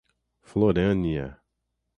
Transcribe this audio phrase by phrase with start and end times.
[0.47, 1.37] Florânia